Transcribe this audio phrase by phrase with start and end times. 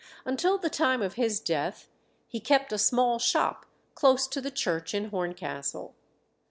[0.25, 1.87] Until the time of his death
[2.27, 5.93] he kept a small shop close to the church in Horncastle.